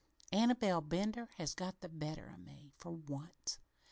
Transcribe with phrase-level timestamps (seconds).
[0.33, 3.59] Annabel Bender has got the better o' me, for once!'